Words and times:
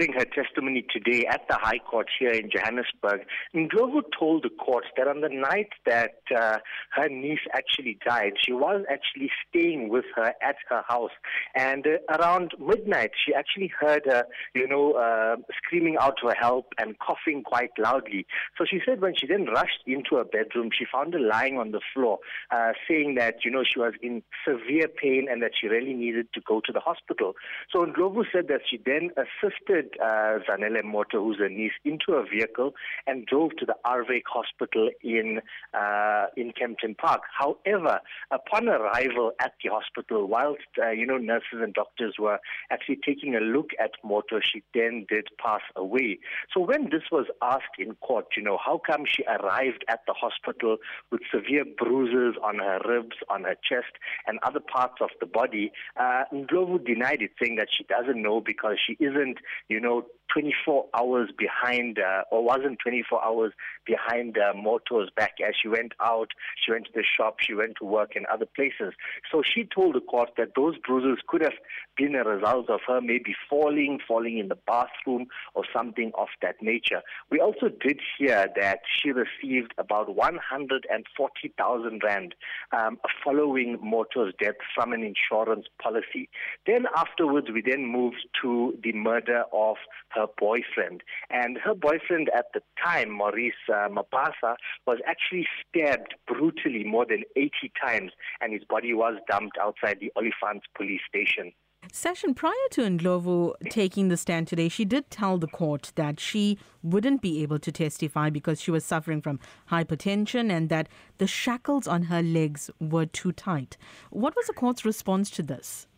During 0.00 0.14
her 0.14 0.24
testimony 0.24 0.86
today 0.90 1.26
at 1.26 1.42
the 1.46 1.58
High 1.60 1.78
Court 1.78 2.06
here 2.18 2.30
in 2.30 2.48
Johannesburg, 2.50 3.20
Ndlovu 3.54 4.00
told 4.18 4.44
the 4.44 4.48
court 4.48 4.84
that 4.96 5.06
on 5.06 5.20
the 5.20 5.28
night 5.28 5.68
that 5.84 6.22
uh, 6.34 6.56
her 6.92 7.10
niece 7.10 7.40
actually 7.52 7.98
died, 8.06 8.32
she 8.42 8.54
was 8.54 8.82
actually 8.90 9.30
staying 9.46 9.90
with 9.90 10.06
her 10.16 10.32
at 10.42 10.56
her 10.70 10.82
house. 10.88 11.10
And 11.54 11.86
uh, 11.86 12.16
around 12.16 12.52
midnight, 12.58 13.10
she 13.26 13.34
actually 13.34 13.70
heard 13.78 14.06
her, 14.06 14.24
you 14.54 14.66
know, 14.66 14.92
uh, 14.92 15.36
screaming 15.58 15.98
out 16.00 16.14
for 16.22 16.32
help 16.32 16.72
and 16.78 16.98
coughing 16.98 17.42
quite 17.42 17.72
loudly. 17.78 18.24
So 18.56 18.64
she 18.64 18.80
said 18.86 19.02
when 19.02 19.12
she 19.14 19.26
then 19.26 19.48
rushed 19.54 19.82
into 19.86 20.16
her 20.16 20.24
bedroom, 20.24 20.70
she 20.72 20.86
found 20.90 21.12
her 21.12 21.20
lying 21.20 21.58
on 21.58 21.72
the 21.72 21.80
floor, 21.92 22.20
uh, 22.50 22.72
saying 22.88 23.16
that, 23.16 23.44
you 23.44 23.50
know, 23.50 23.64
she 23.70 23.78
was 23.78 23.92
in 24.00 24.22
severe 24.48 24.88
pain 24.88 25.26
and 25.30 25.42
that 25.42 25.52
she 25.60 25.66
really 25.66 25.92
needed 25.92 26.28
to 26.32 26.40
go 26.40 26.62
to 26.64 26.72
the 26.72 26.80
hospital. 26.80 27.34
So 27.70 27.84
Ndlovu 27.84 28.24
said 28.32 28.48
that 28.48 28.62
she 28.66 28.80
then 28.82 29.10
assisted 29.18 29.89
uh, 30.02 30.38
Zanele 30.48 30.84
Motha, 30.84 31.18
who's 31.18 31.38
her 31.38 31.48
niece, 31.48 31.72
into 31.84 32.12
a 32.12 32.24
vehicle 32.24 32.74
and 33.06 33.26
drove 33.26 33.50
to 33.58 33.66
the 33.66 33.76
Aardweyk 33.86 34.22
Hospital 34.26 34.90
in 35.02 35.40
uh, 35.74 36.26
in 36.36 36.52
Kempton 36.52 36.94
Park. 36.94 37.22
However, 37.38 38.00
upon 38.30 38.68
arrival 38.68 39.32
at 39.40 39.52
the 39.62 39.70
hospital, 39.70 40.26
whilst 40.26 40.62
uh, 40.82 40.90
you 40.90 41.06
know 41.06 41.18
nurses 41.18 41.60
and 41.60 41.74
doctors 41.74 42.14
were 42.18 42.38
actually 42.70 42.98
taking 43.04 43.34
a 43.34 43.40
look 43.40 43.70
at 43.82 43.92
Motha, 44.04 44.40
she 44.42 44.62
then 44.74 45.06
did 45.08 45.28
pass 45.42 45.62
away. 45.76 46.18
So 46.52 46.60
when 46.60 46.90
this 46.90 47.02
was 47.10 47.26
asked 47.42 47.78
in 47.78 47.94
court, 47.96 48.26
you 48.36 48.42
know, 48.42 48.58
how 48.64 48.80
come 48.84 49.04
she 49.06 49.24
arrived 49.24 49.84
at 49.88 50.00
the 50.06 50.14
hospital 50.14 50.76
with 51.10 51.20
severe 51.32 51.64
bruises 51.64 52.36
on 52.42 52.58
her 52.58 52.80
ribs, 52.88 53.16
on 53.28 53.44
her 53.44 53.56
chest, 53.68 53.92
and 54.26 54.38
other 54.42 54.60
parts 54.60 54.96
of 55.00 55.10
the 55.20 55.26
body, 55.26 55.72
uh, 55.96 56.24
Ndlovu 56.32 56.84
denied 56.84 57.22
it, 57.22 57.32
saying 57.42 57.56
that 57.56 57.68
she 57.76 57.84
doesn't 57.84 58.20
know 58.20 58.40
because 58.40 58.76
she 58.84 58.96
isn't, 59.00 59.38
you 59.68 59.79
know, 59.80 60.04
24 60.32 60.86
hours 60.94 61.30
behind, 61.36 61.98
uh, 61.98 62.22
or 62.30 62.44
wasn't 62.44 62.78
24 62.82 63.24
hours 63.24 63.52
behind 63.84 64.36
uh, 64.38 64.52
Motha's 64.54 65.10
back 65.16 65.34
as 65.46 65.54
she 65.60 65.68
went 65.68 65.92
out, 66.00 66.28
she 66.64 66.72
went 66.72 66.86
to 66.86 66.92
the 66.94 67.04
shop, 67.16 67.36
she 67.40 67.54
went 67.54 67.76
to 67.78 67.84
work 67.84 68.16
in 68.16 68.24
other 68.32 68.46
places. 68.46 68.94
So 69.30 69.42
she 69.42 69.64
told 69.64 69.94
the 69.94 70.00
court 70.00 70.30
that 70.36 70.54
those 70.56 70.76
bruises 70.78 71.18
could 71.26 71.42
have 71.42 71.54
been 71.96 72.14
a 72.14 72.24
result 72.24 72.70
of 72.70 72.80
her 72.86 73.00
maybe 73.00 73.34
falling, 73.48 73.98
falling 74.06 74.38
in 74.38 74.48
the 74.48 74.58
bathroom, 74.66 75.26
or 75.54 75.64
something 75.74 76.12
of 76.16 76.28
that 76.42 76.56
nature. 76.60 77.02
We 77.30 77.40
also 77.40 77.68
did 77.68 78.00
hear 78.18 78.46
that 78.56 78.80
she 79.00 79.10
received 79.10 79.74
about 79.78 80.14
140,000 80.14 82.02
rand 82.04 82.34
um, 82.72 82.98
following 83.24 83.78
Motha's 83.82 84.32
death 84.40 84.56
from 84.74 84.92
an 84.92 85.02
insurance 85.02 85.66
policy. 85.82 86.28
Then 86.66 86.86
afterwards, 86.96 87.48
we 87.52 87.62
then 87.62 87.86
moved 87.86 88.26
to 88.42 88.78
the 88.82 88.92
murder 88.92 89.44
of 89.52 89.76
her 90.10 90.19
boyfriend. 90.38 91.02
And 91.30 91.58
her 91.58 91.74
boyfriend 91.74 92.30
at 92.36 92.46
the 92.54 92.62
time, 92.82 93.10
Maurice 93.10 93.54
uh, 93.68 93.88
Mabasa, 93.88 94.56
was 94.86 94.98
actually 95.06 95.46
stabbed 95.60 96.14
brutally 96.26 96.84
more 96.84 97.06
than 97.06 97.22
80 97.36 97.50
times, 97.84 98.12
and 98.40 98.52
his 98.52 98.64
body 98.64 98.94
was 98.94 99.14
dumped 99.30 99.58
outside 99.58 99.98
the 100.00 100.12
Olifants 100.16 100.62
police 100.76 101.00
station. 101.08 101.52
Session 101.92 102.34
prior 102.34 102.52
to 102.70 102.82
Ndlovu 102.82 103.54
taking 103.68 104.08
the 104.08 104.16
stand 104.16 104.46
today, 104.46 104.68
she 104.68 104.84
did 104.84 105.10
tell 105.10 105.38
the 105.38 105.48
court 105.48 105.92
that 105.96 106.20
she 106.20 106.58
wouldn't 106.82 107.20
be 107.20 107.42
able 107.42 107.58
to 107.58 107.72
testify 107.72 108.30
because 108.30 108.60
she 108.60 108.70
was 108.70 108.84
suffering 108.84 109.20
from 109.20 109.40
hypertension 109.70 110.52
and 110.52 110.68
that 110.68 110.88
the 111.18 111.26
shackles 111.26 111.88
on 111.88 112.04
her 112.04 112.22
legs 112.22 112.70
were 112.78 113.06
too 113.06 113.32
tight. 113.32 113.76
What 114.10 114.36
was 114.36 114.46
the 114.46 114.52
court's 114.52 114.84
response 114.84 115.30
to 115.30 115.42
this? 115.42 115.88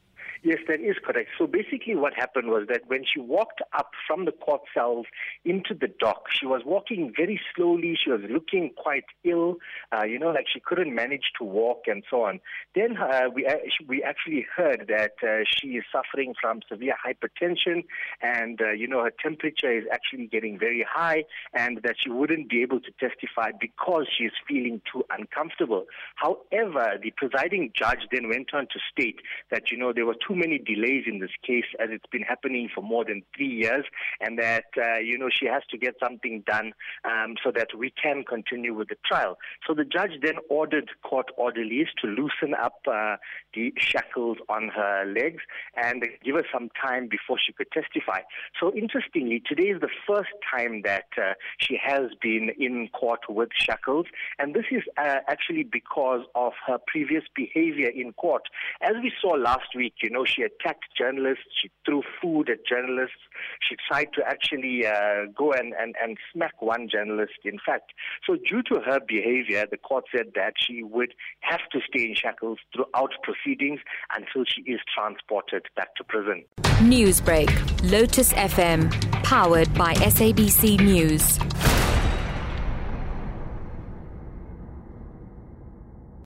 Yes, 0.44 0.58
that 0.66 0.80
is 0.80 0.96
correct. 1.04 1.30
So 1.38 1.46
basically, 1.46 1.94
what 1.94 2.14
happened 2.14 2.48
was 2.48 2.66
that 2.68 2.82
when 2.88 3.04
she 3.04 3.20
walked 3.20 3.62
up 3.78 3.92
from 4.08 4.24
the 4.24 4.32
court 4.32 4.62
cells 4.74 5.06
into 5.44 5.72
the 5.72 5.86
dock, 5.86 6.24
she 6.32 6.46
was 6.46 6.62
walking 6.66 7.12
very 7.16 7.40
slowly. 7.54 7.96
She 8.02 8.10
was 8.10 8.22
looking 8.28 8.70
quite 8.76 9.04
ill, 9.22 9.58
uh, 9.92 10.04
you 10.04 10.18
know, 10.18 10.30
like 10.30 10.46
she 10.52 10.58
couldn't 10.58 10.92
manage 10.92 11.30
to 11.38 11.44
walk 11.44 11.82
and 11.86 12.02
so 12.10 12.24
on. 12.24 12.40
Then 12.74 12.96
uh, 12.96 13.28
we 13.32 13.46
uh, 13.46 13.54
we 13.86 14.02
actually 14.02 14.44
heard 14.56 14.86
that 14.88 15.12
uh, 15.22 15.44
she 15.46 15.76
is 15.76 15.84
suffering 15.92 16.34
from 16.40 16.60
severe 16.68 16.96
hypertension, 16.98 17.84
and 18.20 18.60
uh, 18.60 18.70
you 18.70 18.88
know 18.88 19.04
her 19.04 19.12
temperature 19.22 19.72
is 19.72 19.84
actually 19.92 20.26
getting 20.26 20.58
very 20.58 20.84
high, 20.90 21.22
and 21.54 21.78
that 21.84 21.94
she 22.02 22.10
wouldn't 22.10 22.50
be 22.50 22.62
able 22.62 22.80
to 22.80 22.90
testify 22.98 23.52
because 23.60 24.06
she 24.18 24.24
is 24.24 24.32
feeling 24.48 24.80
too 24.92 25.04
uncomfortable. 25.16 25.84
However, 26.16 26.98
the 27.00 27.12
presiding 27.16 27.70
judge 27.78 28.08
then 28.10 28.28
went 28.28 28.52
on 28.52 28.66
to 28.72 28.80
state 28.90 29.20
that 29.52 29.70
you 29.70 29.78
know 29.78 29.92
there 29.92 30.04
were 30.04 30.16
too 30.32 30.38
many 30.38 30.58
delays 30.58 31.04
in 31.06 31.18
this 31.18 31.30
case 31.46 31.64
as 31.78 31.88
it's 31.90 32.06
been 32.10 32.22
happening 32.22 32.68
for 32.74 32.82
more 32.82 33.04
than 33.04 33.22
three 33.36 33.48
years, 33.48 33.84
and 34.20 34.38
that, 34.38 34.64
uh, 34.76 34.98
you 34.98 35.18
know, 35.18 35.28
she 35.30 35.46
has 35.46 35.62
to 35.70 35.76
get 35.76 35.94
something 36.02 36.42
done 36.46 36.72
um, 37.04 37.34
so 37.44 37.50
that 37.54 37.68
we 37.76 37.92
can 38.02 38.24
continue 38.24 38.74
with 38.74 38.88
the 38.88 38.96
trial. 39.06 39.38
So 39.66 39.74
the 39.74 39.84
judge 39.84 40.12
then 40.22 40.36
ordered 40.48 40.90
court 41.02 41.26
orderlies 41.36 41.88
to 42.02 42.08
loosen 42.08 42.54
up 42.54 42.80
uh, 42.86 43.16
the 43.54 43.72
shackles 43.76 44.38
on 44.48 44.68
her 44.68 45.04
legs 45.04 45.42
and 45.76 46.04
give 46.24 46.36
her 46.36 46.44
some 46.52 46.70
time 46.80 47.08
before 47.08 47.36
she 47.44 47.52
could 47.52 47.70
testify. 47.70 48.20
So 48.60 48.72
interestingly, 48.74 49.42
today 49.46 49.68
is 49.68 49.80
the 49.80 49.90
first 50.06 50.30
time 50.54 50.82
that 50.84 51.06
uh, 51.18 51.34
she 51.58 51.78
has 51.82 52.10
been 52.20 52.50
in 52.58 52.88
court 52.88 53.20
with 53.28 53.50
shackles, 53.54 54.06
and 54.38 54.54
this 54.54 54.64
is 54.70 54.82
uh, 54.96 55.16
actually 55.28 55.64
because 55.64 56.22
of 56.34 56.52
her 56.66 56.78
previous 56.86 57.24
behavior 57.34 57.88
in 57.88 58.12
court. 58.12 58.42
As 58.80 58.94
we 59.02 59.12
saw 59.20 59.34
last 59.34 59.74
week, 59.76 59.94
you 60.02 60.10
know, 60.10 60.21
she 60.24 60.42
attacked 60.42 60.86
journalists, 60.96 61.44
she 61.60 61.70
threw 61.84 62.02
food 62.20 62.48
at 62.50 62.66
journalists, 62.66 63.16
she 63.60 63.76
tried 63.88 64.08
to 64.14 64.22
actually 64.26 64.86
uh, 64.86 65.26
go 65.36 65.52
and, 65.52 65.74
and, 65.78 65.94
and 66.02 66.18
smack 66.32 66.60
one 66.60 66.88
journalist, 66.90 67.32
in 67.44 67.58
fact. 67.64 67.92
So, 68.26 68.36
due 68.36 68.62
to 68.64 68.80
her 68.80 69.00
behavior, 69.06 69.66
the 69.70 69.76
court 69.76 70.04
said 70.14 70.32
that 70.34 70.54
she 70.56 70.82
would 70.82 71.14
have 71.40 71.60
to 71.72 71.80
stay 71.88 72.04
in 72.04 72.14
shackles 72.14 72.58
throughout 72.74 73.12
proceedings 73.22 73.80
until 74.16 74.44
she 74.44 74.62
is 74.62 74.80
transported 74.94 75.66
back 75.76 75.94
to 75.96 76.04
prison. 76.04 76.44
Newsbreak, 76.80 77.50
Lotus 77.90 78.32
FM, 78.32 78.90
powered 79.22 79.72
by 79.74 79.94
SABC 79.94 80.80
News. 80.80 81.38